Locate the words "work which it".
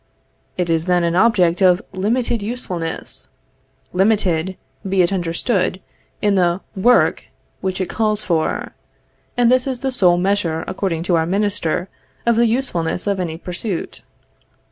6.75-7.85